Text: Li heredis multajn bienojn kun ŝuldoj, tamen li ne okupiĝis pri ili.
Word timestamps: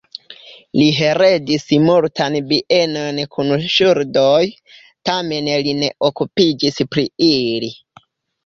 Li 0.77 0.85
heredis 0.99 1.65
multajn 1.89 2.37
bienojn 2.53 3.19
kun 3.35 3.53
ŝuldoj, 3.75 4.41
tamen 5.11 5.51
li 5.69 5.77
ne 5.83 5.93
okupiĝis 6.11 6.83
pri 6.97 7.05
ili. 7.31 7.71